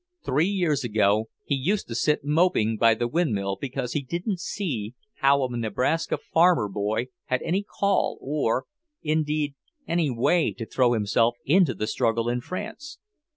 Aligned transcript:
Three 0.25 0.47
years 0.47 0.83
ago 0.83 1.29
he 1.45 1.53
used 1.53 1.87
to 1.89 1.93
sit 1.93 2.23
moping 2.25 2.75
by 2.77 2.95
the 2.95 3.07
windmill 3.07 3.55
because 3.61 3.93
he 3.93 4.01
didn't 4.01 4.39
see 4.39 4.95
how 5.17 5.43
a 5.45 5.55
Nebraska 5.55 6.17
farmer 6.17 6.67
boy 6.67 7.09
had 7.25 7.43
any 7.43 7.61
"call," 7.61 8.17
or, 8.19 8.65
indeed, 9.03 9.53
any 9.87 10.09
way, 10.09 10.53
to 10.53 10.65
throw 10.65 10.93
himself 10.93 11.35
into 11.45 11.75
the 11.75 11.85
struggle 11.85 12.29
in 12.29 12.41
France. 12.41 12.97